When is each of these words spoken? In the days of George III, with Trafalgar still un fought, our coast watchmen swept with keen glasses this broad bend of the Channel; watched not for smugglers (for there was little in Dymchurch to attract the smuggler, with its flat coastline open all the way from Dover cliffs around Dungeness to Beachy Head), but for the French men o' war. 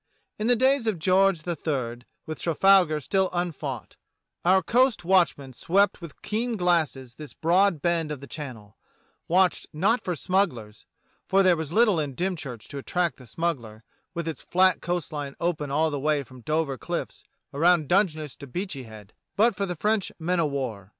In 0.39 0.47
the 0.47 0.55
days 0.55 0.87
of 0.87 0.97
George 0.97 1.47
III, 1.47 1.99
with 2.25 2.39
Trafalgar 2.39 2.99
still 3.01 3.29
un 3.31 3.51
fought, 3.51 3.97
our 4.43 4.63
coast 4.63 5.05
watchmen 5.05 5.53
swept 5.53 6.01
with 6.01 6.23
keen 6.23 6.57
glasses 6.57 7.13
this 7.13 7.35
broad 7.35 7.83
bend 7.83 8.11
of 8.11 8.19
the 8.19 8.25
Channel; 8.25 8.75
watched 9.27 9.67
not 9.71 10.01
for 10.03 10.15
smugglers 10.15 10.87
(for 11.27 11.43
there 11.43 11.55
was 11.55 11.71
little 11.71 11.99
in 11.99 12.15
Dymchurch 12.15 12.67
to 12.69 12.79
attract 12.79 13.17
the 13.17 13.27
smuggler, 13.27 13.83
with 14.15 14.27
its 14.27 14.41
flat 14.41 14.81
coastline 14.81 15.35
open 15.39 15.69
all 15.69 15.91
the 15.91 15.99
way 15.99 16.23
from 16.23 16.41
Dover 16.41 16.79
cliffs 16.79 17.23
around 17.53 17.87
Dungeness 17.87 18.35
to 18.37 18.47
Beachy 18.47 18.85
Head), 18.85 19.13
but 19.35 19.53
for 19.55 19.67
the 19.67 19.75
French 19.75 20.11
men 20.17 20.39
o' 20.39 20.47
war. 20.47 20.89